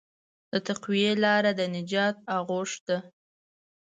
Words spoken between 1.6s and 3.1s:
نجات آغوش ده.